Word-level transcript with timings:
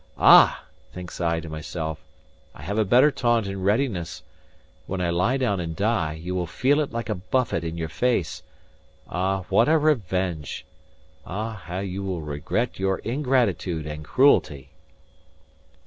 "Ah!" 0.17 0.65
thinks 0.91 1.21
I 1.21 1.39
to 1.41 1.47
myself, 1.47 2.03
"I 2.55 2.63
have 2.63 2.79
a 2.79 2.85
better 2.85 3.11
taunt 3.11 3.45
in 3.45 3.61
readiness; 3.61 4.23
when 4.87 4.99
I 4.99 5.11
lie 5.11 5.37
down 5.37 5.59
and 5.59 5.75
die, 5.75 6.13
you 6.13 6.33
will 6.33 6.47
feel 6.47 6.79
it 6.79 6.91
like 6.91 7.07
a 7.07 7.13
buffet 7.13 7.63
in 7.63 7.77
your 7.77 7.87
face; 7.87 8.41
ah, 9.07 9.41
what 9.49 9.69
a 9.69 9.77
revenge! 9.77 10.65
ah, 11.23 11.53
how 11.67 11.81
you 11.81 12.01
will 12.01 12.21
regret 12.23 12.79
your 12.79 12.97
ingratitude 13.05 13.85
and 13.85 14.03
cruelty!" 14.03 14.71